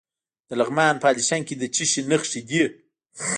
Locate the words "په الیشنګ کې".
0.99-1.55